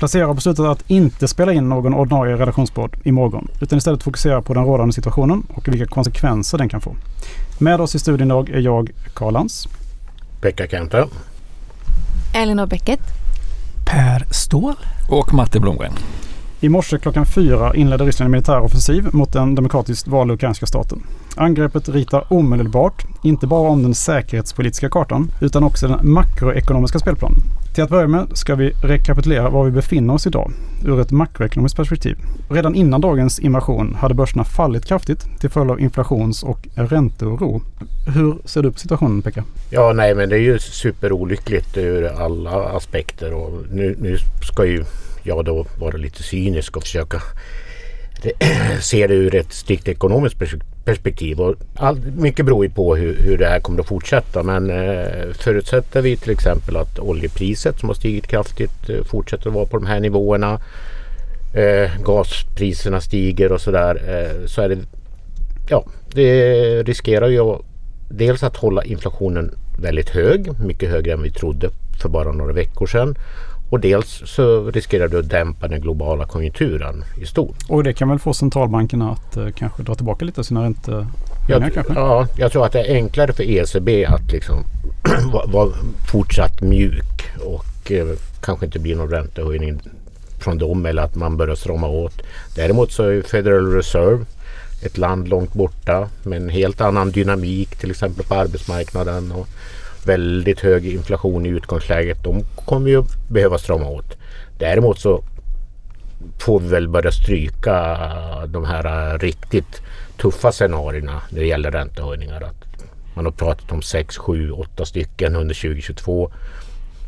[0.00, 4.54] Placera har beslutat att inte spela in någon ordinarie redaktionspodd imorgon utan istället fokusera på
[4.54, 6.96] den rådande situationen och vilka konsekvenser den kan få.
[7.58, 9.68] Med oss i studion idag är jag, Karl Lantz.
[10.40, 11.08] Pekka Kenta.
[12.34, 13.00] Elinor Bäcket.
[13.86, 14.74] Per Ståhl.
[15.10, 15.92] Och Matte Blomgren.
[16.60, 21.02] I morse klockan fyra inledde Ryssland en militär offensiv mot den demokratiskt valda ukrainska staten.
[21.36, 27.42] Angreppet ritar omedelbart, inte bara om den säkerhetspolitiska kartan, utan också den makroekonomiska spelplanen.
[27.74, 30.52] Till att börja med ska vi rekapitulera var vi befinner oss idag
[30.84, 32.16] ur ett makroekonomiskt perspektiv.
[32.48, 37.62] Redan innan dagens invasion hade börserna fallit kraftigt till följd av inflations och ränteoro.
[38.14, 39.44] Hur ser du på situationen Pekka?
[39.70, 44.84] Ja, nej men det är ju superolyckligt ur alla aspekter och nu, nu ska ju
[45.22, 47.22] jag då vara lite cynisk och försöka
[48.80, 50.36] Ser det ur ett strikt ekonomiskt
[50.84, 51.40] perspektiv.
[51.40, 54.42] Och all, mycket beror ju på hur, hur det här kommer att fortsätta.
[54.42, 59.54] Men eh, förutsätter vi till exempel att oljepriset som har stigit kraftigt eh, fortsätter att
[59.54, 60.60] vara på de här nivåerna.
[61.54, 64.02] Eh, gaspriserna stiger och sådär.
[64.08, 64.78] Eh, så är det,
[65.68, 65.84] ja,
[66.14, 67.56] det riskerar ju
[68.08, 70.60] dels att hålla inflationen väldigt hög.
[70.60, 71.70] Mycket högre än vi trodde
[72.02, 73.14] för bara några veckor sedan.
[73.70, 77.56] Och dels så riskerar du att dämpa den globala konjunkturen i stort.
[77.68, 81.70] Och det kan väl få centralbankerna att eh, kanske dra tillbaka lite av sina räntehöjningar
[81.74, 81.92] kanske?
[81.94, 84.64] Ja, jag tror att det är enklare för ECB att liksom
[85.52, 85.70] vara
[86.12, 88.06] fortsatt mjuk och eh,
[88.40, 89.80] kanske inte blir någon räntehöjning
[90.38, 92.22] från dem eller att man börjar strama åt.
[92.54, 94.24] Däremot så är Federal Reserve
[94.82, 99.32] ett land långt borta med en helt annan dynamik till exempel på arbetsmarknaden.
[99.32, 99.48] Och
[100.06, 102.24] väldigt hög inflation i utgångsläget.
[102.24, 104.16] De kommer ju behöva strama åt.
[104.58, 105.24] Däremot så
[106.40, 107.98] får vi väl börja stryka
[108.46, 109.82] de här riktigt
[110.16, 112.40] tuffa scenarierna när det gäller räntehöjningar.
[112.42, 112.84] Att
[113.14, 116.30] man har pratat om 6, 7, 8 stycken under 2022.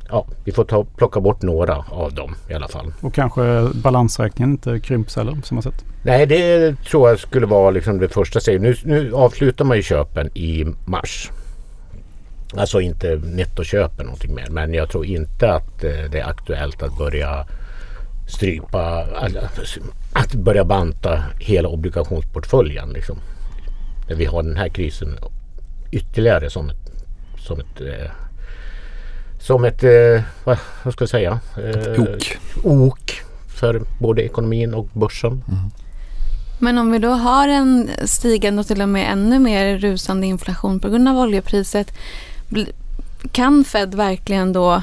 [0.08, 2.92] Ja, vi får ta, plocka bort några av dem i alla fall.
[3.00, 5.84] Och kanske balansräkningen inte krymps heller på samma sätt?
[6.02, 8.62] Nej, det tror jag skulle vara liksom det första steget.
[8.62, 11.30] Nu, nu avslutar man ju köpen i mars.
[12.56, 14.46] Alltså inte nettoköper någonting mer.
[14.50, 17.46] Men jag tror inte att eh, det är aktuellt att börja
[18.28, 19.06] strypa,
[20.12, 22.88] att börja banta hela obligationsportföljen.
[22.92, 23.18] Liksom.
[24.08, 25.18] När vi har den här krisen
[25.90, 27.04] ytterligare som ett,
[27.38, 28.10] som ett eh,
[29.40, 31.40] som ett, eh, vad, vad ska jag säga?
[31.98, 32.38] ok.
[32.64, 33.22] Ok
[33.62, 35.32] för både ekonomin och börsen.
[35.32, 35.70] Mm.
[36.58, 40.80] Men om vi då har en stigande och till och med ännu mer rusande inflation
[40.80, 41.92] på grund av oljepriset
[43.32, 44.82] kan Fed verkligen då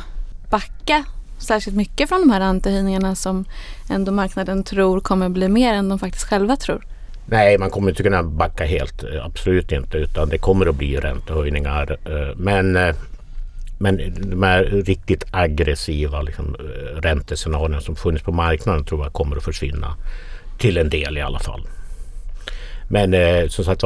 [0.50, 1.06] backa
[1.38, 3.46] särskilt mycket från de här räntehöjningarna som
[3.90, 6.86] ändå marknaden tror kommer bli mer än de faktiskt själva tror?
[7.26, 9.04] Nej, man kommer inte kunna backa helt.
[9.04, 9.98] Eh, absolut inte.
[9.98, 11.98] Utan det kommer att bli räntehöjningar.
[12.06, 12.96] Eh, men, eh,
[13.78, 13.98] men
[14.30, 16.56] de här riktigt aggressiva liksom,
[16.96, 19.96] räntescenarierna som funnits på marknaden tror jag kommer att försvinna.
[20.58, 21.68] Till en del i alla fall.
[22.92, 23.84] Men eh, som sagt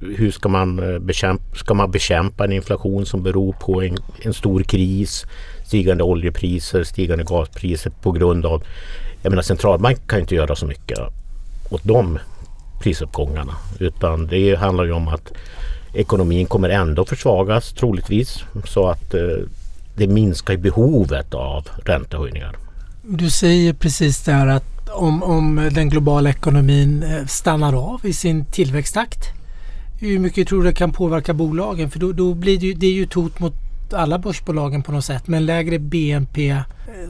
[0.00, 4.34] hur ska man, eh, bekämpa, ska man bekämpa en inflation som beror på en, en
[4.34, 5.26] stor kris,
[5.66, 8.62] stigande oljepriser, stigande gaspriser på grund av...
[9.22, 10.98] Jag menar centralbanken kan inte göra så mycket
[11.70, 12.18] åt de
[12.82, 13.52] prisuppgångarna.
[13.78, 15.32] Utan det handlar ju om att
[15.94, 18.44] ekonomin kommer ändå försvagas troligtvis.
[18.64, 19.20] Så att eh,
[19.96, 22.56] det minskar behovet av räntehöjningar.
[23.02, 28.44] Du säger precis där att om, om den globala ekonomin eh, stannar av i sin
[28.44, 29.28] tillväxttakt.
[30.00, 31.90] Hur mycket tror du det kan påverka bolagen?
[31.90, 33.54] För då, då blir det, ju, det är ju ett hot mot
[33.92, 35.28] alla börsbolagen på något sätt.
[35.28, 36.60] Med en lägre BNP eh,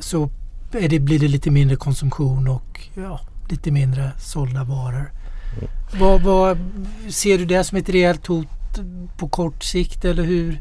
[0.01, 0.31] så
[0.73, 3.21] det, blir det lite mindre konsumtion och ja,
[3.51, 5.11] lite mindre sålda varor.
[5.57, 5.71] Mm.
[6.01, 6.59] Vad, vad,
[7.09, 8.49] ser du det som ett rejält hot
[9.19, 10.61] på kort sikt eller hur,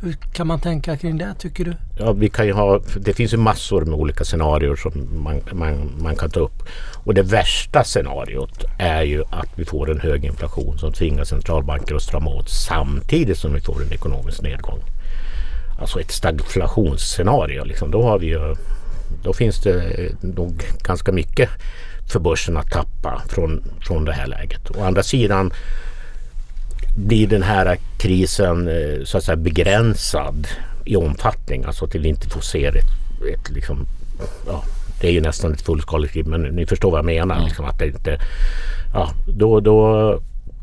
[0.00, 1.74] hur kan man tänka kring det tycker du?
[1.98, 6.16] Ja, vi kan ha, det finns ju massor med olika scenarier som man, man, man
[6.16, 6.62] kan ta upp.
[7.04, 11.94] Och det värsta scenariot är ju att vi får en hög inflation som tvingar centralbanker
[11.94, 14.80] att strama åt samtidigt som vi får en ekonomisk nedgång.
[15.80, 17.64] Alltså ett stagflationsscenario.
[17.64, 17.90] Liksom.
[17.90, 18.56] Då, har vi ju,
[19.22, 21.50] då finns det nog ganska mycket
[22.12, 24.70] för börsen att tappa från, från det här läget.
[24.76, 25.52] Å andra sidan
[27.06, 30.48] blir den här krisen eh, så att säga begränsad
[30.84, 31.64] i omfattning.
[31.64, 32.76] Alltså att vi inte får se ett,
[33.34, 33.86] ett liksom,
[34.46, 34.62] ja,
[35.00, 37.34] det är ju nästan ett fullskaligt krig men ni förstår vad jag menar.
[37.34, 37.46] Mm.
[37.46, 38.18] Liksom, att det inte,
[38.94, 40.20] ja, då, då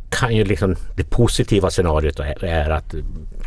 [0.09, 2.95] kan ju liksom det positiva scenariot är att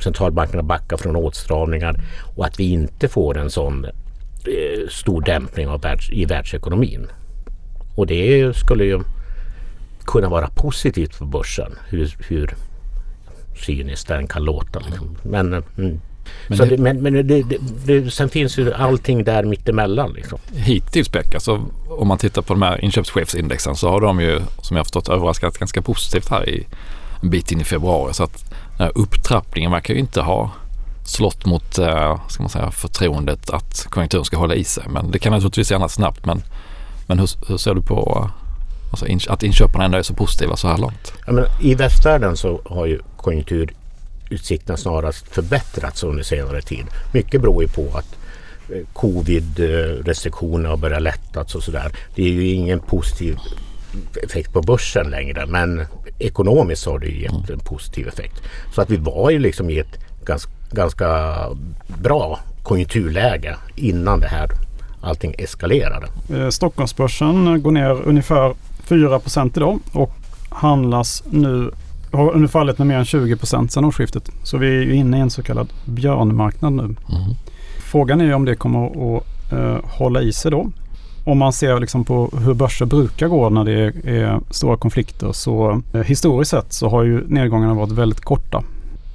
[0.02, 2.00] centralbankerna backar från åtstramningar
[2.36, 7.06] och att vi inte får en sån eh, stor dämpning av världs, i världsekonomin.
[7.96, 9.00] Och det skulle ju
[10.04, 11.72] kunna vara positivt för börsen.
[11.88, 12.54] Hur, hur
[13.58, 14.78] cyniskt den kan låta.
[14.78, 15.16] Liksom.
[15.22, 16.00] Men mm,
[16.46, 17.42] Men, så det, men, men det,
[17.86, 20.12] det, sen finns ju allting där mittemellan.
[20.12, 20.38] Liksom.
[20.54, 24.76] Hittills Beck, alltså, om man tittar på de här inköpschefsindexen så har de ju som
[24.76, 26.66] jag förstått överraskat ganska positivt här i
[27.22, 28.14] en bit in i februari.
[28.14, 30.50] Så att den här upptrappningen verkar ju inte ha
[31.04, 34.84] slått mot eh, ska man säga, förtroendet att konjunkturen ska hålla i sig.
[34.88, 36.26] Men det kan naturligtvis gärna snabbt.
[36.26, 36.42] Men,
[37.06, 38.30] men hur, hur ser du på
[38.90, 41.12] alltså in, att inköparna ändå är så positiva så här långt?
[41.26, 46.86] Ja, men I västvärlden så har ju konjunkturutsikterna snarast förbättrats under senare tid.
[47.12, 48.16] Mycket beror ju på att
[48.70, 51.92] eh, covid-restriktionerna har börjat lättas och sådär.
[52.14, 53.38] Det är ju ingen positiv
[54.22, 55.84] effekt på börsen längre men
[56.18, 58.42] ekonomiskt har det ju gett en positiv effekt.
[58.74, 61.34] Så att vi var ju liksom i ett ganska, ganska
[62.02, 64.50] bra konjunkturläge innan det här
[65.00, 66.06] allting eskalerade.
[66.34, 68.54] Eh, Stockholmsbörsen går ner ungefär
[68.84, 69.20] 4
[69.56, 70.12] idag och
[70.50, 71.70] handlas nu
[72.18, 74.30] har under fallit med mer än 20 sedan årsskiftet.
[74.42, 76.82] Så vi är ju inne i en så kallad björnmarknad nu.
[76.82, 76.96] Mm.
[77.78, 79.22] Frågan är ju om det kommer att
[79.52, 80.70] uh, hålla i sig då.
[81.24, 85.32] Om man ser liksom på hur börser brukar gå när det är, är stora konflikter
[85.32, 88.62] så uh, historiskt sett så har ju nedgångarna varit väldigt korta.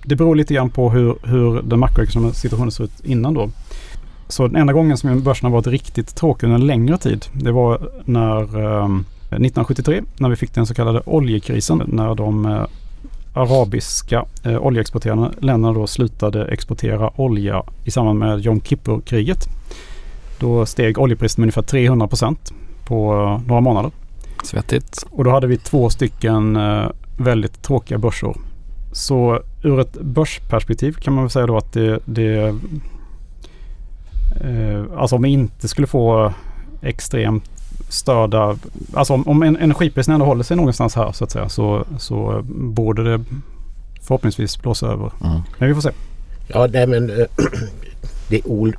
[0.05, 3.49] Det beror lite grann på hur, hur den makroekonomiska situationen ser ut innan då.
[4.27, 7.51] Så den enda gången som börsen har varit riktigt tråkig under en längre tid det
[7.51, 9.05] var när um,
[9.35, 12.65] 1973 när vi fick den så kallade oljekrisen när de eh,
[13.33, 19.47] arabiska eh, oljeexporterande länderna då slutade exportera olja i samband med Jom Kippur-kriget.
[20.39, 22.53] Då steg oljepriset med ungefär 300 procent
[22.85, 23.91] på eh, några månader.
[24.43, 25.05] Svettigt.
[25.11, 26.85] Och då hade vi två stycken eh,
[27.17, 28.37] väldigt tråkiga börsår.
[28.91, 32.55] Så ur ett börsperspektiv kan man väl säga då att det, det
[34.41, 36.33] eh, alltså om vi inte skulle få
[36.81, 37.52] extremt
[37.93, 38.57] störda,
[38.93, 43.03] alltså om, om energipriserna ändå håller sig någonstans här så att säga så, så borde
[43.03, 43.23] det
[44.01, 45.11] förhoppningsvis blåsa över.
[45.23, 45.41] Mm.
[45.57, 45.89] Men vi får se.
[46.47, 47.07] Ja, nej men
[48.29, 48.75] det är ol,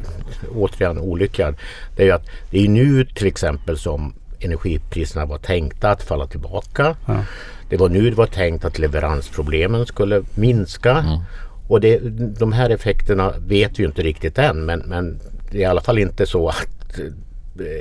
[0.55, 1.57] återigen olyckan.
[1.97, 6.27] Det är ju att det är nu till exempel som energipriserna var tänkta att falla
[6.27, 6.97] tillbaka.
[7.07, 7.25] Ja.
[7.69, 10.91] Det var nu det var tänkt att leveransproblemen skulle minska.
[10.91, 11.21] Mm.
[11.69, 11.99] Och det,
[12.39, 15.21] de här effekterna vet vi inte riktigt än men, men
[15.51, 17.01] det är i alla fall inte så att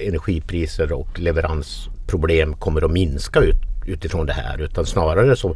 [0.08, 5.56] energipriser och leveransproblem kommer att minska ut, utifrån det här utan snarare så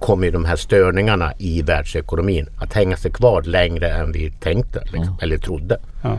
[0.00, 5.02] kommer de här störningarna i världsekonomin att hänga sig kvar längre än vi tänkte liksom,
[5.02, 5.14] mm.
[5.20, 5.78] eller trodde.
[6.02, 6.18] Ja.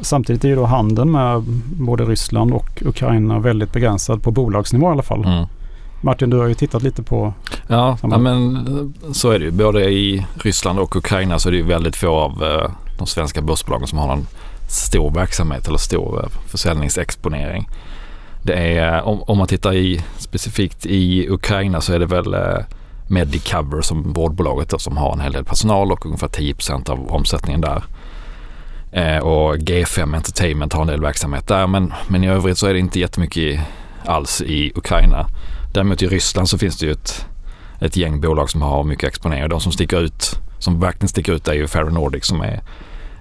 [0.00, 1.42] Samtidigt är ju då handeln med
[1.80, 5.24] både Ryssland och Ukraina väldigt begränsad på bolagsnivå i alla fall.
[5.24, 5.46] Mm.
[6.00, 7.32] Martin, du har ju tittat lite på...
[7.68, 9.50] Ja, ja, men så är det ju.
[9.50, 13.42] Både i Ryssland och Ukraina så är det ju väldigt få av eh, de svenska
[13.42, 14.26] börsbolagen som har någon
[14.68, 17.68] stor verksamhet eller stor försäljningsexponering.
[18.42, 22.58] Det är, om, om man tittar i, specifikt i Ukraina så är det väl eh,
[23.08, 27.60] Medicover som vårdbolaget då, som har en hel del personal och ungefär 10% av omsättningen
[27.60, 27.84] där.
[28.92, 32.72] Eh, och G5 Entertainment har en del verksamhet där men, men i övrigt så är
[32.72, 33.60] det inte jättemycket
[34.04, 35.26] alls i Ukraina.
[35.74, 37.26] Däremot i Ryssland så finns det ju ett,
[37.80, 39.48] ett gäng bolag som har mycket exponering.
[39.48, 42.62] De som sticker ut, som verkligen sticker ut är ju Ferronordic som är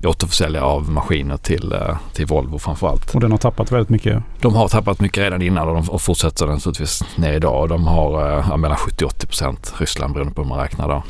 [0.05, 3.15] återförsäljare av maskiner till, eh, till Volvo framförallt.
[3.15, 4.23] Och den har tappat väldigt mycket?
[4.41, 7.69] De har tappat mycket redan innan och, de, och fortsätter naturligtvis ner idag.
[7.69, 11.03] De har eh, ja, mellan 70-80 procent Ryssland beroende på hur man räknar då.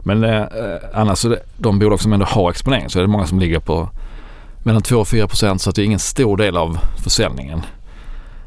[0.00, 0.44] Men eh,
[0.94, 3.58] annars så det, de bolag som ändå har exponering så är det många som ligger
[3.58, 3.88] på
[4.62, 7.62] mellan 2 och 4 procent så att det är ingen stor del av försäljningen.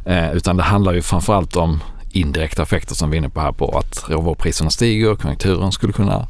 [0.06, 1.80] Eh, utan det handlar ju framförallt om
[2.12, 6.28] indirekta effekter som vi är inne på här på att råvarupriserna stiger, konjunkturen skulle kunna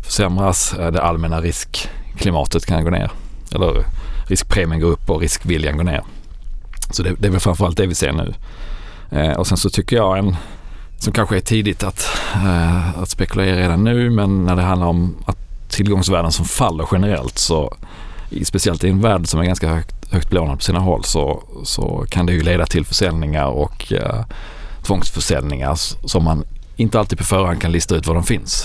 [0.00, 3.10] försämras, eh, det allmänna risk klimatet kan gå ner.
[3.54, 3.84] Eller
[4.26, 6.02] riskpremien går upp och riskviljan går ner.
[6.90, 8.34] Så det, det är väl framförallt det vi ser nu.
[9.10, 10.36] Eh, och sen så tycker jag en
[10.98, 15.16] som kanske är tidigt att, eh, att spekulera redan nu men när det handlar om
[15.26, 15.38] att
[15.70, 17.76] tillgångsvärden som faller generellt så
[18.44, 22.06] speciellt i en värld som är ganska högt, högt belånad på sina håll så, så
[22.08, 24.24] kan det ju leda till försäljningar och eh,
[24.82, 25.74] tvångsförsäljningar
[26.08, 26.44] som man
[26.76, 28.64] inte alltid på förhand kan lista ut var de finns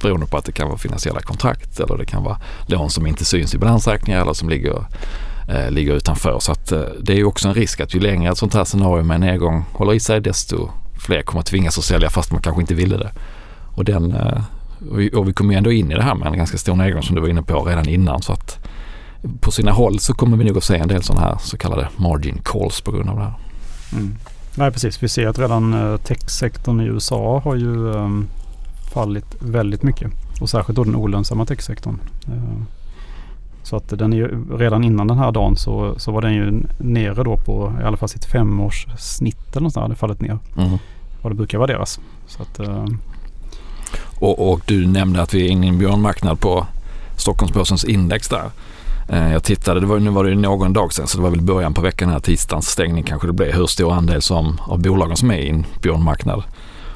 [0.00, 3.24] beroende på att det kan vara finansiella kontrakt eller det kan vara lån som inte
[3.24, 4.84] syns i balansräkningar eller som ligger,
[5.48, 6.38] eh, ligger utanför.
[6.40, 8.64] Så att, eh, det är ju också en risk att ju längre ett sånt här
[8.64, 12.42] scenario med nedgång håller i sig desto fler kommer att tvingas att sälja fast man
[12.42, 13.12] kanske inte ville det.
[13.76, 14.42] Och, den, eh,
[14.90, 16.76] och, vi, och vi kommer ju ändå in i det här med en ganska stor
[16.76, 18.22] nedgång som du var inne på redan innan.
[18.22, 18.66] Så att
[19.40, 21.88] på sina håll så kommer vi nog att se en del sådana här så kallade
[21.96, 23.34] margin calls på grund av det här.
[23.92, 24.16] Mm.
[24.54, 28.28] Nej precis, vi ser att redan eh, techsektorn i USA har ju um,
[28.98, 30.10] fallit väldigt mycket.
[30.40, 31.98] Och särskilt då den olönsamma techsektorn.
[32.26, 32.62] Eh,
[33.62, 36.62] så att den är ju, redan innan den här dagen så, så var den ju
[36.78, 40.38] nere då på i alla fall sitt femårssnitt eller något sånt hade fallit ner.
[40.56, 40.78] Mm.
[41.22, 42.00] Vad det brukar värderas.
[42.26, 42.84] Så att, uh...
[44.18, 46.66] och, och, du nämnde att vi är inne i en björnmarknad på
[47.16, 48.50] Stockholmsbörsens index där.
[49.08, 51.40] Eh, jag tittade, det var, nu var det någon dag sedan så det var väl
[51.40, 55.16] början på veckan här, tisdagens stängning kanske det blev, hur stor andel som, av bolagen
[55.16, 56.42] som är i en björnmarknad.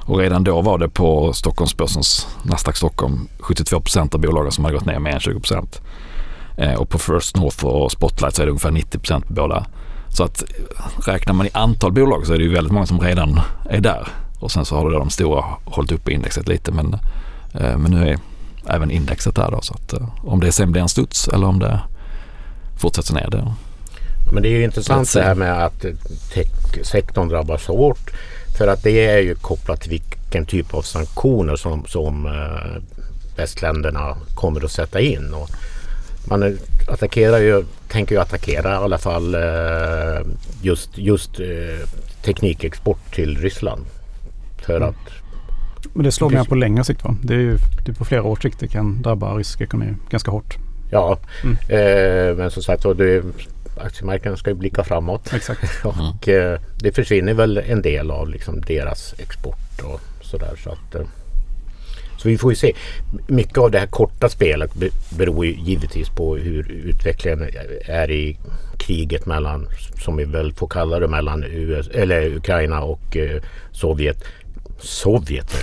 [0.04, 4.76] Och redan då var det på Stockholmsbörsens Nasdaq Stockholm 72 procent av bolagen som hade
[4.76, 5.80] gått ner mer än 20 procent.
[6.56, 9.66] Eh, och på First North och Spotlight så är det ungefär 90 procent på båda.
[10.08, 10.44] Så att
[11.06, 13.40] räknar man i antal bolag så är det ju väldigt många som redan
[13.70, 14.08] är där.
[14.40, 16.94] Och sen så har det de stora hållit uppe indexet lite men,
[17.54, 18.18] eh, men nu är
[18.66, 19.60] även indexet där då.
[19.60, 21.80] Så att eh, om det sen blir en studs eller om det
[22.78, 23.54] fortsätter ner det.
[24.32, 25.84] Men det är ju intressant det här med att
[26.34, 28.10] techsektorn drabbas så hårt.
[28.58, 32.82] För att det är ju kopplat till vilken typ av sanktioner som, som eh,
[33.36, 35.34] västländerna kommer att sätta in.
[35.34, 35.50] Och
[36.24, 40.20] man attackerar ju, tänker ju attackera i alla fall eh,
[40.62, 41.88] just, just eh,
[42.24, 43.84] teknikexport till Ryssland.
[44.66, 44.88] För mm.
[44.88, 45.22] att
[45.94, 47.16] men det slår mer på längre sikt va?
[47.22, 50.30] Det är ju det är på flera års sikt det kan drabba rysk ekonomi ganska
[50.30, 50.56] hårt.
[50.90, 51.56] Ja, mm.
[51.68, 53.22] eh, men som sagt det,
[53.82, 55.32] aktiemarknaden ska ju blicka framåt.
[55.32, 55.84] Exakt.
[55.84, 60.56] och eh, det försvinner väl en del av liksom deras export och sådär.
[60.64, 61.06] Så, att, eh,
[62.18, 62.72] så vi får ju se.
[63.26, 64.70] Mycket av det här korta spelet
[65.10, 67.48] beror ju givetvis på hur utvecklingen
[67.84, 68.38] är i
[68.78, 69.66] kriget mellan,
[70.04, 74.24] som vi väl får kalla det, mellan US, eller Ukraina och eh, Sovjet.
[74.78, 75.56] Sovjet?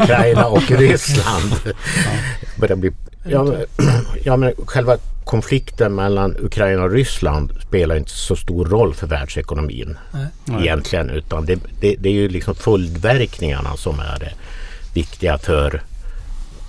[0.00, 1.52] Ukraina och Ryssland.
[2.68, 2.76] ja.
[2.76, 2.92] bli,
[3.24, 3.54] ja,
[4.24, 9.96] ja, men själva konflikten mellan Ukraina och Ryssland spelar inte så stor roll för världsekonomin
[10.46, 10.62] Nej.
[10.62, 11.10] egentligen.
[11.10, 14.32] Utan det, det, det, är ju liksom följdverkningarna som är
[14.94, 15.82] viktiga för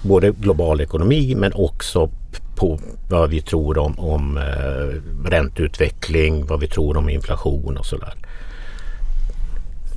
[0.02, 2.10] både global ekonomi men också
[2.56, 2.80] på
[3.10, 8.14] vad vi tror om, om eh, ränteutveckling, vad vi tror om inflation och sådär.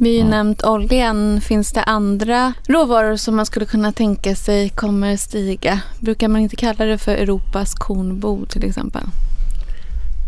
[0.01, 0.31] Vi har ju mm.
[0.31, 1.41] nämnt oljan.
[1.41, 5.81] Finns det andra råvaror som man skulle kunna tänka sig kommer stiga?
[6.01, 9.03] Brukar man inte kalla det för Europas kornbo till exempel?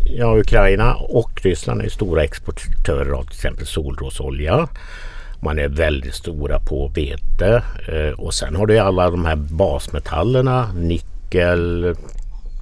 [0.05, 4.67] Ja, Ukraina och Ryssland är stora exportörer av till exempel solrosolja.
[5.39, 10.73] Man är väldigt stora på vete eh, och sen har du alla de här basmetallerna.
[10.73, 11.95] Nickel,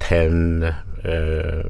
[0.08, 0.62] tenn,
[1.04, 1.66] eh,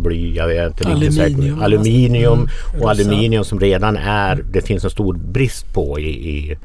[0.00, 2.82] bly, jag vet inte aluminium, aluminium mm.
[2.82, 6.58] och aluminium som redan är, det finns en stor brist på i, i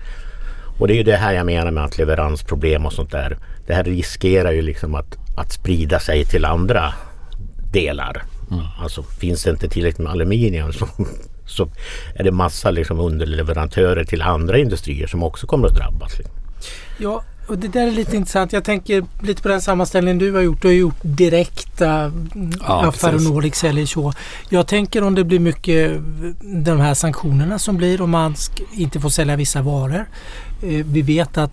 [0.78, 3.38] och det är ju det här jag menar med att leveransproblem och sånt där.
[3.68, 6.94] Det här riskerar ju liksom att, att sprida sig till andra
[7.72, 8.24] delar.
[8.52, 8.64] Mm.
[8.80, 10.88] Alltså finns det inte tillräckligt med aluminium så,
[11.46, 11.70] så
[12.16, 16.12] är det massa liksom underleverantörer till andra industrier som också kommer att drabbas.
[16.98, 18.54] Ja, och det där är lite intressant.
[18.54, 20.62] Jag tänker lite på den sammanställningen du har gjort.
[20.62, 22.12] Du har gjort direkta
[22.60, 24.14] ja, affärer Nordic säljer så.
[24.50, 26.02] Jag tänker om det blir mycket
[26.66, 28.36] de här sanktionerna som blir om man
[28.74, 30.10] inte får sälja vissa varor.
[30.62, 31.52] Eh, vi vet att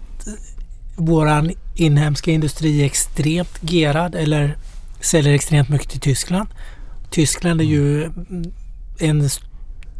[0.97, 4.57] våran inhemska industri är extremt gerad eller
[5.01, 6.49] säljer extremt mycket till Tyskland.
[7.11, 8.11] Tyskland är ju
[8.99, 9.31] en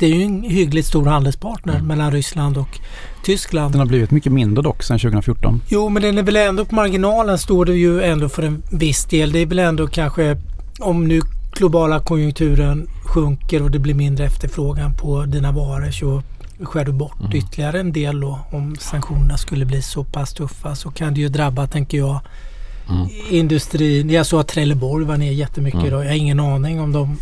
[0.03, 1.87] det är ju en hyggligt stor handelspartner mm.
[1.87, 2.81] mellan Ryssland och
[3.25, 3.73] Tyskland.
[3.73, 5.61] Den har blivit mycket mindre dock sedan 2014.
[5.69, 9.05] Jo, men den är väl ändå på marginalen står det ju ändå för en viss
[9.05, 9.33] del.
[9.33, 10.37] Det är väl ändå kanske
[10.81, 11.21] om nu
[11.53, 16.23] globala konjunkturen sjunker och det blir mindre efterfrågan på dina varor så
[16.63, 17.37] skär du bort mm.
[17.37, 18.39] ytterligare en del då.
[18.51, 22.21] Om sanktionerna skulle bli så pass tuffa så kan det ju drabba, tänker jag,
[22.91, 23.09] mm.
[23.31, 24.11] industrin.
[24.11, 25.87] Jag såg att Trelleborg var ner jättemycket mm.
[25.87, 26.05] idag.
[26.05, 27.17] Jag har ingen aning om de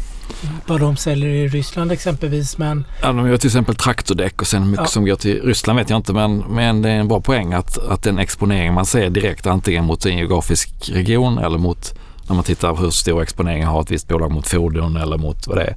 [0.66, 2.58] vad de säljer i Ryssland exempelvis.
[2.58, 2.84] Men...
[3.02, 4.86] Ja, de gör till exempel traktordäck och sen mycket ja.
[4.86, 7.78] som går till Ryssland vet jag inte men, men det är en bra poäng att,
[7.78, 11.94] att den exponering man ser direkt antingen mot en geografisk region eller mot
[12.28, 15.46] när man tittar på hur stor exponering har ett visst bolag mot fordon eller mot
[15.46, 15.74] vad det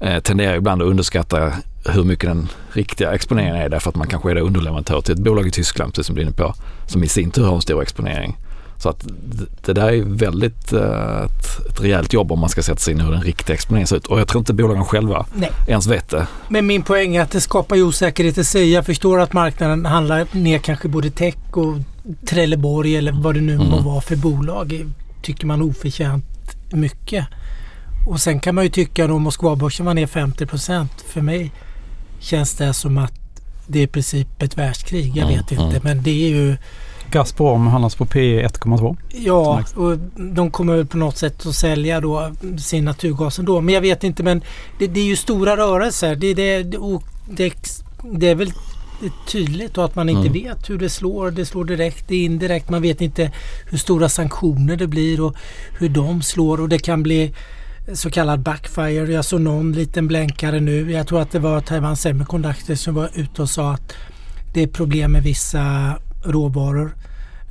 [0.00, 1.52] är eh, tenderar ibland att underskatta
[1.84, 5.46] hur mycket den riktiga exponeringen är därför att man kanske är underleverantör till ett bolag
[5.46, 6.54] i Tyskland precis som du är inne på
[6.86, 8.36] som i sin tur har en stor exponering.
[8.80, 9.06] Så att
[9.64, 10.80] det där är väldigt uh,
[11.24, 13.86] ett, ett rejält jobb om man ska sätta sig in i hur den riktiga exponeringen
[13.86, 14.06] ser ut.
[14.06, 15.50] Och jag tror inte bolagen själva Nej.
[15.66, 16.26] ens vet det.
[16.48, 18.72] Men min poäng är att det skapar osäkerhet i sig.
[18.72, 21.76] Jag förstår att marknaden handlar ner kanske både tech och
[22.26, 23.66] Trelleborg eller vad det nu mm.
[23.66, 24.86] må vara för bolag.
[25.22, 27.26] Tycker man oförtjänt mycket.
[28.06, 31.52] Och sen kan man ju tycka att Moskvabörsen var ner 50% För mig
[32.20, 33.12] känns det som att
[33.66, 35.16] det är i princip ett världskrig.
[35.16, 35.64] Jag mm, vet inte.
[35.64, 35.80] Mm.
[35.82, 36.56] Men det är ju
[37.10, 38.96] Gazprom handlas på P 1,2.
[39.08, 43.60] Ja, och de kommer på något sätt att sälja då sin naturgas ändå.
[43.60, 44.42] Men jag vet inte, men
[44.78, 46.16] det, det är ju stora rörelser.
[46.16, 46.62] Det, det,
[47.26, 47.52] det,
[48.12, 48.52] det är väl
[49.28, 50.32] tydligt och att man inte mm.
[50.32, 51.30] vet hur det slår.
[51.30, 52.70] Det slår direkt, det är indirekt.
[52.70, 53.32] Man vet inte
[53.66, 55.34] hur stora sanktioner det blir och
[55.78, 57.34] hur de slår och det kan bli
[57.92, 59.12] så kallad backfire.
[59.12, 60.92] Jag såg någon liten blänkare nu.
[60.92, 63.92] Jag tror att det var Taiwan Semiconductor som var ute och sa att
[64.54, 66.94] det är problem med vissa råvaror.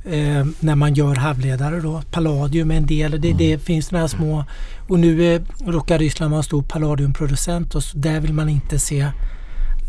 [0.04, 2.02] eh, när man gör halvledare då.
[2.10, 3.20] Palladium är en del.
[3.20, 4.44] Det, det finns några små
[4.88, 9.06] och nu eh, råkar Ryssland vara en stor palladiumproducent och där vill man inte se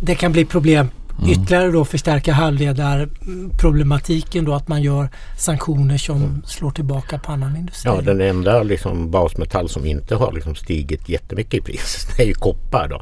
[0.02, 0.90] det kan bli problem
[1.28, 7.92] ytterligare då förstärka halvledarproblematiken då att man gör sanktioner som slår tillbaka på annan industri.
[7.92, 12.28] Ja, den enda liksom basmetall som inte har liksom stigit jättemycket i pris det är
[12.28, 12.88] ju koppar.
[12.88, 13.02] Då.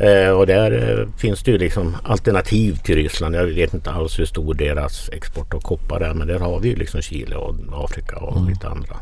[0.00, 3.34] Eh, och där eh, finns det ju liksom alternativ till Ryssland.
[3.34, 6.68] Jag vet inte alls hur stor deras export av koppar är men där har vi
[6.68, 7.54] ju liksom Chile och
[7.84, 8.48] Afrika och Mm.
[8.48, 8.96] lite andra.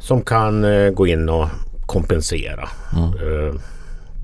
[0.00, 1.48] Som kan eh, gå in och
[1.86, 2.68] kompensera.
[2.96, 3.04] Mm.
[3.48, 3.54] Eh,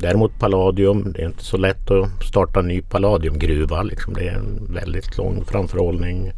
[0.00, 3.82] Däremot palladium, det är inte så lätt att starta en ny palladiumgruva.
[3.82, 4.14] Liksom.
[4.14, 6.32] Det är en väldigt lång framförhållning.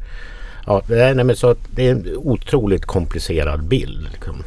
[0.67, 4.09] Ja, det, är, nej, men så det är en otroligt komplicerad bild.
[4.13, 4.43] Liksom.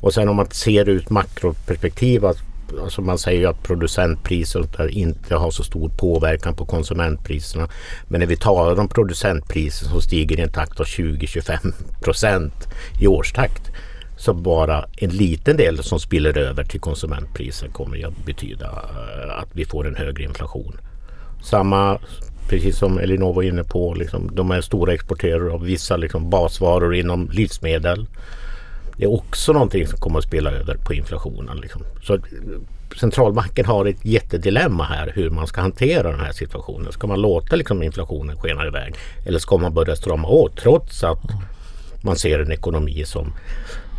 [0.00, 2.24] Och sen om man ser ut makroperspektiv.
[2.24, 2.38] Att,
[2.82, 7.68] alltså man säger ju att producentpriser inte har så stor påverkan på konsumentpriserna.
[8.08, 12.68] Men när vi talar om producentpriser som stiger i en takt av 20-25 procent
[13.00, 13.70] i årstakt.
[14.16, 19.48] Så bara en liten del som spiller över till konsumentpriser kommer att betyda eh, att
[19.52, 20.76] vi får en högre inflation.
[21.42, 21.98] Samma,
[22.48, 26.94] precis som Elinor var inne på, liksom, de är stora exportörer av vissa liksom, basvaror
[26.94, 28.06] inom livsmedel.
[28.96, 31.56] Det är också någonting som kommer att spela över på inflationen.
[31.56, 31.82] Liksom.
[32.02, 32.20] Så eh,
[33.00, 36.92] centralbanken har ett jättedilemma här hur man ska hantera den här situationen.
[36.92, 38.94] Ska man låta liksom, inflationen skena iväg
[39.26, 41.22] eller ska man börja strama åt trots att
[42.02, 43.32] man ser en ekonomi som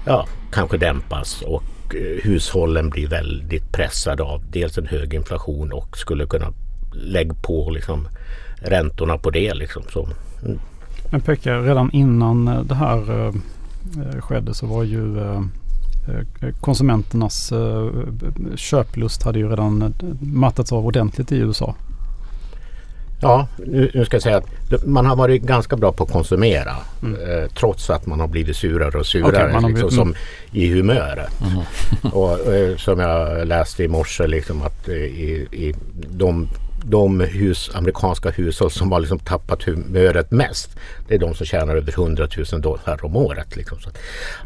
[0.06, 1.64] ja, kanske dämpas och
[1.96, 6.54] eh, hushållen blir väldigt pressade av dels en hög inflation och skulle kunna
[6.94, 8.08] lägga på liksom,
[8.56, 9.54] räntorna på det.
[9.54, 9.84] Liksom.
[9.90, 10.10] Så,
[10.46, 10.60] mm.
[11.12, 13.28] Men Pekka, redan innan eh, det här
[14.22, 15.42] skedde så var ju eh,
[16.08, 17.90] eh, konsumenternas eh,
[18.56, 19.90] köplust hade ju redan eh,
[20.20, 21.76] mattats av ordentligt i USA.
[23.22, 26.72] Ja, nu, nu ska jag säga att man har varit ganska bra på att konsumera
[27.02, 30.16] eh, trots att man har blivit surare och surare har liksom, blivit- som
[30.52, 31.30] i humöret.
[32.14, 35.74] och, eh, som jag läste i morse liksom att eh, i, i
[36.10, 36.48] de,
[36.90, 41.76] de hus, amerikanska hushåll som har liksom tappat humöret mest det är de som tjänar
[41.76, 43.56] över 100 000 dollar om året.
[43.56, 43.80] Liksom.
[43.80, 43.90] Så,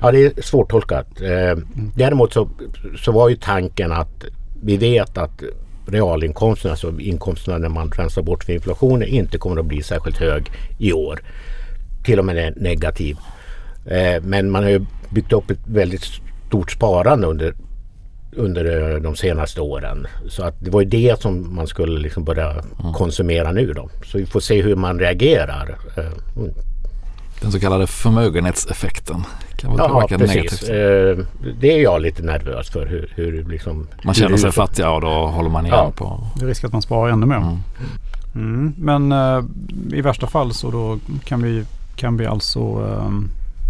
[0.02, 1.22] ja, det är svårtolkat.
[1.22, 1.58] Eh,
[1.96, 2.50] däremot så,
[2.98, 4.26] så var ju tanken att
[4.62, 5.44] vi vet att
[5.86, 10.52] realinkomsterna, alltså inkomsterna när man rensar bort för inflationen, inte kommer att bli särskilt hög
[10.78, 11.20] i år.
[12.04, 13.18] Till och med negativ.
[13.86, 16.04] Eh, men man har ju byggt upp ett väldigt
[16.48, 17.54] stort sparande under,
[18.36, 20.08] under eh, de senaste åren.
[20.28, 22.56] Så att det var ju det som man skulle liksom börja
[22.96, 23.90] konsumera nu då.
[24.06, 25.78] Så vi får se hur man reagerar.
[25.98, 26.06] Eh,
[26.38, 26.54] mm.
[27.42, 29.24] Den så kallade förmögenhetseffekten
[29.58, 30.36] kan väl Ja, påverka precis.
[30.36, 30.70] negativt.
[30.70, 31.26] Eh,
[31.62, 32.86] det är jag lite nervös för.
[32.86, 35.92] Hur, hur liksom, Man känner hur sig det- fattig och då håller man igen Ja.
[35.96, 36.24] på...
[36.36, 37.36] Det är risk att man sparar ännu mer.
[37.36, 37.58] Mm.
[38.36, 38.74] Mm.
[38.78, 39.44] Men eh,
[39.98, 41.64] i värsta fall så då kan vi,
[41.96, 43.10] kan vi alltså eh,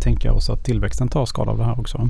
[0.03, 2.09] tänka oss att tillväxten tar skada av det här också.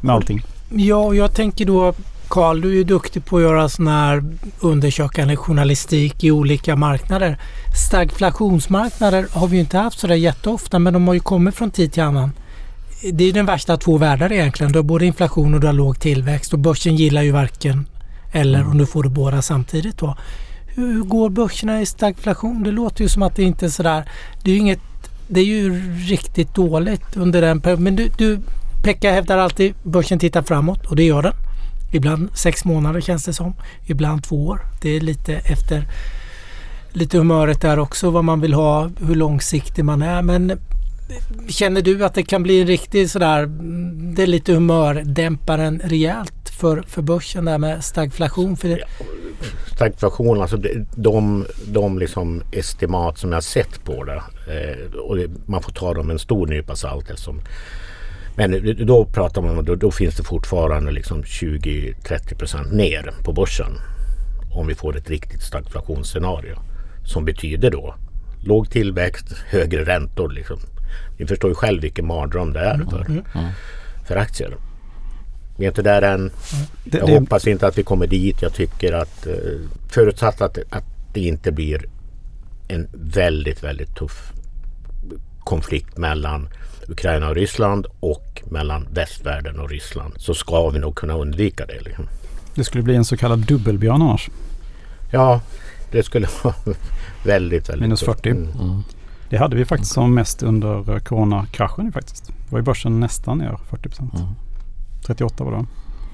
[0.00, 0.42] Med allting.
[0.70, 1.94] Ja, jag tänker då
[2.28, 4.24] Karl, du är ju duktig på att göra sån här
[4.60, 7.38] undersökande journalistik i olika marknader.
[7.88, 11.92] Stagflationsmarknader har vi ju inte haft sådär jätteofta men de har ju kommit från tid
[11.92, 12.32] till annan.
[13.12, 14.72] Det är ju den värsta av två världar egentligen.
[14.72, 17.86] Du har både inflation och du har låg tillväxt och börsen gillar ju varken
[18.32, 20.16] eller och nu får du båda samtidigt då.
[20.66, 22.62] Hur går börserna i stagflation?
[22.62, 24.08] Det låter ju som att det inte är sådär.
[24.42, 24.80] Det är ju inget
[25.28, 27.84] det är ju riktigt dåligt under den perioden.
[27.84, 28.40] Men du, du
[28.88, 31.32] Pekka hävdar alltid börsen tittar framåt och det gör den.
[31.92, 33.54] Ibland sex månader känns det som.
[33.86, 34.60] Ibland två år.
[34.82, 35.88] Det är lite efter
[36.92, 40.22] lite humöret där också vad man vill ha, hur långsiktig man är.
[40.22, 40.58] Men
[41.48, 43.46] känner du att det kan bli en riktig sådär,
[44.14, 48.56] det är lite humördämparen rejält för, för börsen där med stagflation?
[48.56, 48.84] För det,
[49.74, 50.56] stagflation, alltså
[50.94, 54.22] de, de liksom estimat som jag sett på det.
[54.52, 57.10] Eh, och man får ta dem med en stor nypa salt.
[57.10, 57.40] Eftersom,
[58.38, 63.32] men då pratar man om då, då finns det fortfarande liksom 20-30 procent ner på
[63.32, 63.72] börsen.
[64.52, 66.58] Om vi får ett riktigt stagflationsscenario.
[67.04, 67.94] Som betyder då
[68.44, 70.30] låg tillväxt, högre räntor.
[70.30, 70.58] Liksom.
[71.18, 73.22] Ni förstår ju själv vilken mardröm det är för,
[74.06, 74.56] för aktier.
[75.56, 76.30] Vi är inte där än.
[76.84, 78.42] Det, Jag det, hoppas inte att vi kommer dit.
[78.42, 79.34] Jag tycker att eh,
[79.88, 81.88] förutsatt att, att det inte blir
[82.68, 84.32] en väldigt, väldigt tuff
[85.48, 86.48] konflikt mellan
[86.88, 91.80] Ukraina och Ryssland och mellan västvärlden och Ryssland så ska vi nog kunna undvika det.
[91.80, 92.04] Liksom.
[92.54, 94.30] det skulle bli en så kallad dubbelbjörn annars.
[95.10, 95.40] Ja,
[95.90, 96.54] det skulle vara
[97.24, 98.22] väldigt, väldigt Minus tufft.
[98.22, 98.30] 40.
[98.30, 98.50] Mm.
[98.60, 98.82] Mm.
[99.30, 102.26] Det hade vi faktiskt som mest under eh, coronakraschen faktiskt.
[102.26, 104.14] Det var ju börsen nästan ner 40 procent.
[104.14, 104.28] Mm.
[105.06, 105.66] 38 var det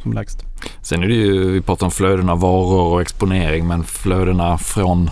[0.02, 0.44] som lägst.
[0.82, 5.10] Sen är det ju, vi pratar om flödena varor och exponering men flödena från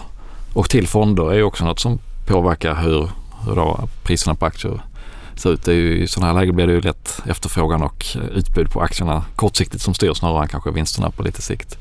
[0.55, 3.11] och till fonder är ju också något som påverkar hur,
[3.47, 4.81] hur då priserna på aktier
[5.35, 5.65] ser ut.
[5.65, 8.71] Det är ju, I sådana här lägen blir det ju lätt efterfrågan och eh, utbud
[8.71, 11.79] på aktierna kortsiktigt som styr snarare än kanske vinsterna på lite sikt.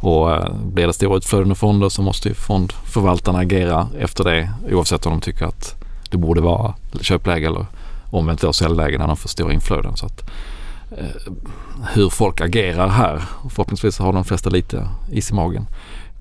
[0.00, 4.50] Och eh, blir det stora utflöden ur fonder så måste ju fondförvaltarna agera efter det
[4.70, 5.74] oavsett om de tycker att
[6.10, 7.66] det borde vara köpläge eller
[8.10, 9.96] omvänt då säljläge när de får stora inflöden.
[9.96, 10.30] Så att,
[10.98, 11.32] eh,
[11.92, 15.66] hur folk agerar här, förhoppningsvis har de flesta lite is i magen,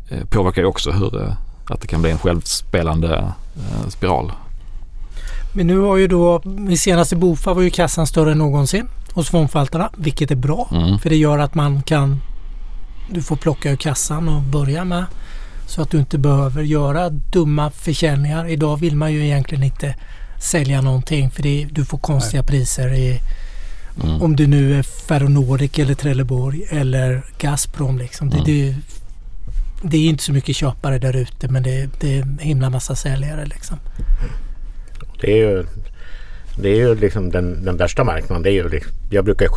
[0.10, 1.34] eh, påverkar ju också hur eh,
[1.70, 4.32] att det kan bli en självspelande eh, spiral.
[5.54, 9.30] Men nu har ju då, i senaste Bofa var ju kassan större än någonsin hos
[9.30, 10.70] fondförvaltarna, vilket är bra.
[10.72, 11.00] Mm.
[11.00, 12.22] För det gör att man kan,
[13.10, 15.06] du får plocka ur kassan och börja med
[15.68, 18.48] så att du inte behöver göra dumma försäljningar.
[18.48, 19.96] Idag vill man ju egentligen inte
[20.42, 22.48] sälja någonting för det, du får konstiga Nej.
[22.48, 23.20] priser i
[24.04, 24.22] mm.
[24.22, 27.98] om det nu är Ferronordic eller Trelleborg eller Gazprom.
[27.98, 28.28] Liksom.
[28.30, 28.44] Mm.
[28.44, 28.76] Det, det,
[29.82, 32.96] det, är inte så mycket köpare där ute men det, det är en himla massa
[32.96, 33.46] säljare.
[33.46, 33.78] Liksom.
[35.24, 35.66] Det är ju,
[36.58, 38.44] det är ju liksom den, den värsta marknaden.
[38.44, 39.48] Det är ju liksom, jag brukar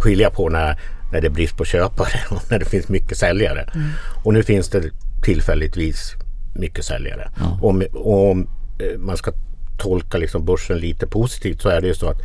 [0.00, 0.80] skilja på när,
[1.12, 3.62] när det är brist på köpare och när det finns mycket säljare.
[3.74, 3.88] Mm.
[4.24, 4.90] Och nu finns det
[5.22, 6.14] tillfälligtvis
[6.54, 7.30] mycket säljare.
[7.38, 7.58] Ja.
[7.62, 9.32] Om, om eh, man ska
[9.78, 12.20] tolka liksom börsen lite positivt så är det ju så att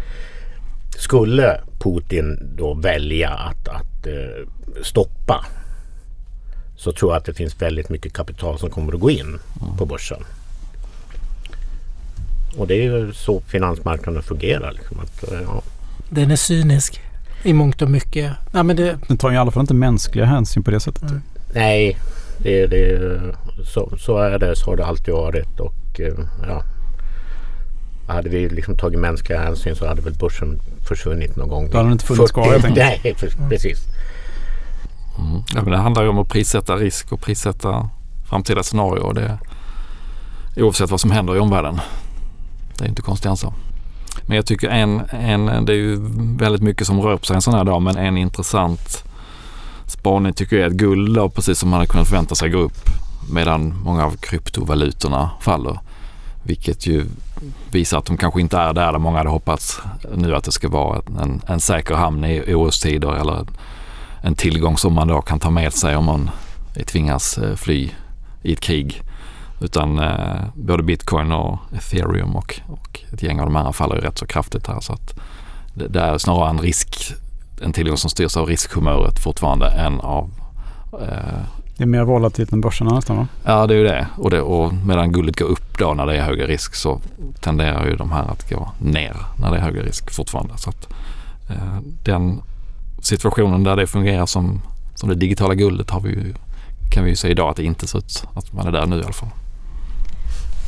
[0.98, 4.48] skulle Putin då välja att, att uh,
[4.84, 5.46] stoppa
[6.76, 9.78] så tror jag att det finns väldigt mycket kapital som kommer att gå in mm.
[9.78, 10.24] på börsen.
[12.56, 14.72] Och det är ju så finansmarknaden fungerar.
[14.72, 15.62] Liksom, att, uh, ja.
[16.10, 17.02] Den är cynisk
[17.44, 18.32] i mångt och mycket.
[18.52, 18.98] Ja, men det...
[19.08, 21.02] Den tar i alla fall inte mänskliga hänsyn på det sättet.
[21.02, 21.22] Mm.
[21.54, 21.98] Nej,
[22.38, 23.00] det, det,
[23.66, 24.56] så, så är det.
[24.56, 25.60] Så har det alltid varit.
[25.60, 26.14] Och, eh,
[26.48, 26.64] ja,
[28.08, 31.70] hade vi liksom tagit mänskliga hänsyn så hade väl börsen försvunnit någon gång.
[31.70, 32.72] Då hade den inte funnits kvar.
[32.76, 33.80] Nej, för, precis.
[35.20, 35.42] Mm.
[35.56, 37.90] Ja, men det handlar ju om att prissätta risk och prissätta
[38.30, 39.14] framtida scenarier.
[39.14, 39.40] Det,
[40.64, 41.80] oavsett vad som händer i omvärlden.
[42.78, 43.54] Det är inte konstigt alltså.
[44.26, 45.98] Men jag tycker en, en, det är ju
[46.38, 49.04] väldigt mycket som rör på sig en sån här dag, men en intressant
[49.86, 52.60] spaning tycker jag är att guld då, precis som man hade kunnat förvänta sig, går
[52.60, 52.90] upp
[53.32, 55.80] medan många av kryptovalutorna faller.
[56.44, 57.06] Vilket ju
[57.72, 59.82] visar att de kanske inte är där, där många hade hoppats
[60.16, 63.46] nu att det ska vara en, en säker hamn i orostider eller
[64.22, 66.30] en tillgång som man då kan ta med sig om man
[66.86, 67.90] tvingas eh, fly
[68.44, 69.02] i ett krig.
[69.60, 74.02] Utan eh, både bitcoin och ethereum och, och ett gäng av de andra faller ju
[74.02, 74.80] rätt så kraftigt här.
[74.80, 75.20] Så att
[75.74, 77.14] det, det är snarare en risk,
[77.62, 80.32] en tillgång som styrs av riskhumöret fortfarande än av
[81.02, 81.42] eh,
[81.78, 83.28] det är mer volatilt än börserna nästan va?
[83.44, 84.08] Ja det är ju det.
[84.18, 84.42] Och, det.
[84.42, 87.02] och medan guldet går upp då när det är högre risk så
[87.40, 90.58] tenderar ju de här att gå ner när det är högre risk fortfarande.
[90.58, 90.88] Så att,
[91.50, 92.42] eh, den
[93.02, 94.62] situationen där det fungerar som,
[94.96, 96.34] som det digitala guldet har vi ju,
[96.92, 99.00] kan vi ju se idag att det inte ser ut att man är där nu
[99.00, 99.30] i alla fall.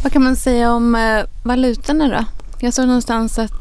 [0.03, 2.25] Vad kan man säga om eh, valutorna då?
[2.59, 3.51] Jag såg någonstans att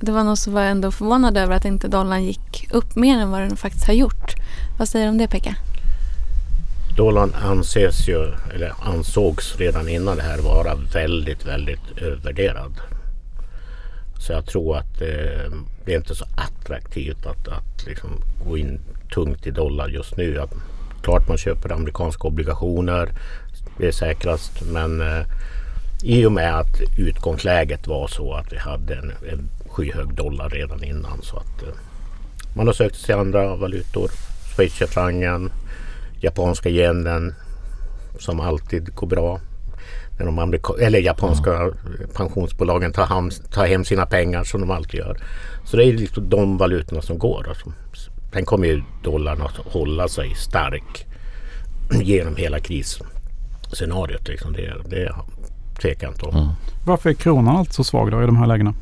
[0.00, 3.30] det var någon som var ändå förvånad över att inte dollarn gick upp mer än
[3.30, 4.34] vad den faktiskt har gjort.
[4.78, 5.56] Vad säger du om det Pekka?
[6.96, 12.72] Dollarn anses ju, eller ansågs redan innan det här vara väldigt, väldigt övervärderad.
[14.26, 15.52] Så jag tror att eh,
[15.84, 18.10] det är inte så attraktivt att, att liksom
[18.48, 18.80] gå in
[19.14, 20.40] tungt i dollar just nu.
[20.40, 20.54] Att,
[21.02, 23.08] klart man köper amerikanska obligationer,
[23.78, 24.62] det är säkrast.
[24.72, 25.26] Men eh,
[26.02, 30.84] i och med att utgångsläget var så att vi hade en, en skyhög dollar redan
[30.84, 31.22] innan.
[31.22, 31.68] Så att eh,
[32.56, 34.10] man har sökt sig till andra valutor.
[34.56, 35.52] Schweizerfrancen,
[36.20, 37.34] japanska yenen
[38.18, 39.40] som alltid går bra.
[40.18, 41.74] När de amerika- eller japanska mm.
[42.14, 45.16] pensionsbolagen tar, ham- tar hem sina pengar som de alltid gör.
[45.64, 47.46] Så det är liksom de valutorna som går.
[47.48, 47.72] Alltså.
[48.32, 51.06] Sen kommer ju dollarn att hålla sig stark
[52.02, 54.28] genom hela krisscenariot.
[54.28, 54.52] Liksom.
[54.52, 55.14] Det, det
[55.84, 56.36] inte om.
[56.36, 56.48] Mm.
[56.84, 58.74] Varför är kronan alltid så svag då i de här lägena?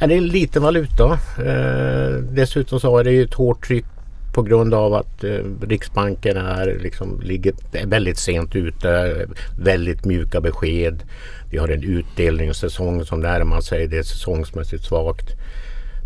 [0.00, 1.18] Ja, det är en liten valuta.
[1.38, 3.84] Eh, dessutom så är det ju ett hårt tryck
[4.32, 7.54] på grund av att eh, Riksbanken är, liksom, ligger
[7.86, 9.16] väldigt sent ute.
[9.58, 11.02] Väldigt mjuka besked.
[11.50, 13.86] Vi har en utdelningssäsong som närmar sig.
[13.86, 15.30] Det är säsongsmässigt svagt.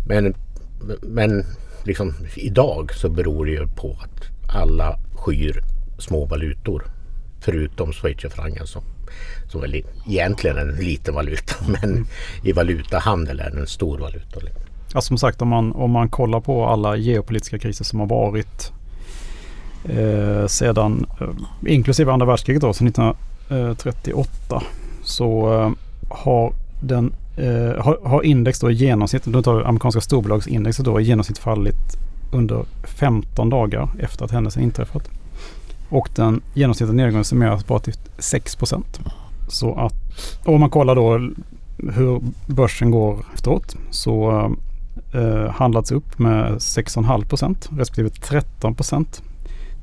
[0.07, 0.35] Men,
[1.01, 1.45] men
[1.83, 5.61] liksom, idag så beror det ju på att alla skyr
[5.97, 6.83] små valutor.
[7.39, 8.83] Förutom schweizerfrancen som,
[9.47, 11.55] som är egentligen en liten valuta.
[11.67, 12.07] Men
[12.43, 14.39] i valutahandel är den en stor valuta.
[14.93, 18.71] Ja, som sagt om man, om man kollar på alla geopolitiska kriser som har varit
[19.89, 24.63] eh, sedan, eh, inklusive andra världskriget då, sedan 1938,
[25.03, 25.71] så eh,
[26.09, 31.03] har den eh, har, har, index då i genomsnitt, då tar amerikanska storbolagsindexet då i
[31.03, 31.97] genomsnitt fallit
[32.31, 35.09] under 15 dagar efter att händelsen inträffat.
[35.89, 38.99] Och den genomsnittliga nedgången summeras bara till 6 procent.
[39.47, 39.93] Så att
[40.45, 41.31] om man kollar då
[41.77, 44.31] hur börsen går efteråt så
[45.13, 49.21] eh, handlats upp med 6,5 procent respektive 13 procent.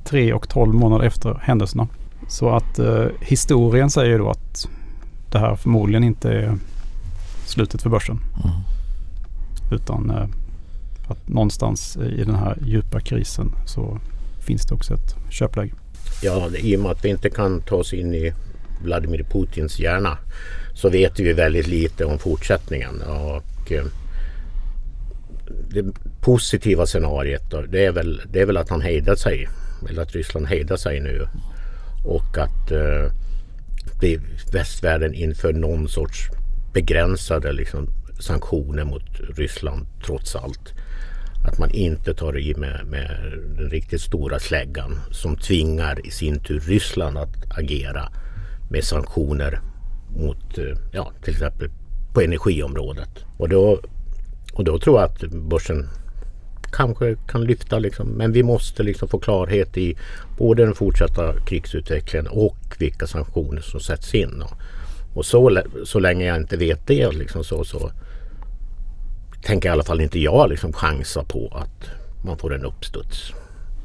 [0.04, 1.88] 3 och 12 månader efter händelserna.
[2.28, 4.68] Så att eh, historien säger då att
[5.30, 6.58] det här förmodligen inte är
[7.46, 8.18] slutet för börsen.
[8.44, 8.56] Mm.
[9.72, 10.28] Utan eh,
[11.08, 13.98] att någonstans i den här djupa krisen så
[14.40, 15.72] finns det också ett köpläge.
[16.22, 18.32] Ja, i och med att vi inte kan ta oss in i
[18.82, 20.18] Vladimir Putins hjärna
[20.74, 23.02] så vet vi väldigt lite om fortsättningen.
[23.02, 23.84] Och, eh,
[25.68, 25.84] det
[26.20, 29.48] positiva scenariet då, det, är väl, det är väl att han hejdar sig.
[29.88, 31.26] Eller att Ryssland hejdar sig nu.
[32.04, 33.12] Och att eh,
[34.52, 36.28] västvärlden inför någon sorts
[36.72, 37.88] begränsade liksom,
[38.20, 40.74] sanktioner mot Ryssland trots allt.
[41.44, 46.40] Att man inte tar i med, med den riktigt stora släggan som tvingar i sin
[46.40, 48.08] tur Ryssland att agera
[48.72, 49.60] med sanktioner
[50.16, 51.68] mot, eh, ja, till exempel
[52.14, 53.24] på energiområdet.
[53.36, 53.80] Och då,
[54.52, 55.88] och då tror jag att börsen
[56.72, 58.08] kanske kan lyfta liksom.
[58.08, 59.96] Men vi måste liksom få klarhet i
[60.38, 64.44] både den fortsatta krigsutvecklingen och vilka sanktioner som sätts in.
[65.14, 67.90] Och, så, så länge jag inte vet det liksom så, så
[69.42, 71.90] tänker i alla fall inte jag liksom chansa på att
[72.24, 73.32] man får en uppstuds.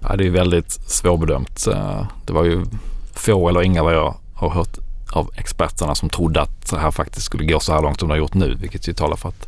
[0.01, 1.67] Ja, det är väldigt svårbedömt.
[1.67, 2.65] Eh, det var ju
[3.13, 4.77] få eller inga vad jag har hört
[5.11, 8.13] av experterna som trodde att det här faktiskt skulle gå så här långt som det
[8.13, 8.57] har gjort nu.
[8.61, 9.47] Vilket ju talar för att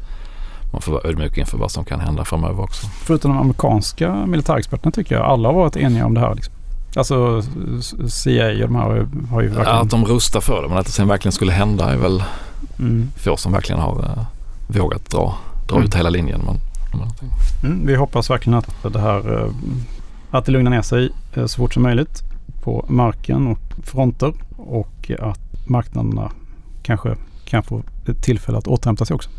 [0.72, 2.88] man får vara ödmjuk inför vad som kan hända framöver också.
[2.88, 6.36] Förutom de amerikanska militärexperterna tycker jag alla har varit eniga om det här.
[6.36, 6.54] Liksom.
[6.96, 7.42] Alltså
[8.08, 9.76] CIA och de här har ju verkligen...
[9.76, 12.24] Ja, att de rustar för det men att det sen verkligen skulle hända är väl
[12.80, 13.12] mm.
[13.16, 14.26] få som verkligen har uh,
[14.68, 15.88] vågat dra, dra mm.
[15.88, 16.42] ut hela linjen.
[16.46, 16.60] Men,
[17.64, 19.52] mm, vi hoppas verkligen att det här uh,
[20.32, 22.24] att det lugnar ner sig uh, så fort som möjligt
[22.62, 26.32] på marken och fronter och att marknaderna
[26.84, 29.30] kanske kan få ett tillfälle att återhämta sig också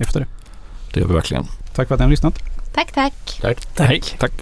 [0.00, 0.26] efter det.
[0.94, 1.44] Det gör vi verkligen.
[1.74, 2.38] Tack för att ni har lyssnat.
[2.74, 3.38] Tack, tack.
[3.40, 3.74] Tack.
[3.74, 4.16] Tack.
[4.18, 4.32] tack.